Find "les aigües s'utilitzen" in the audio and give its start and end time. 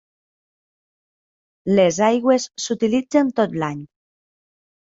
1.81-3.33